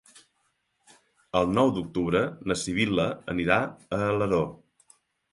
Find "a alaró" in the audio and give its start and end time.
3.99-4.41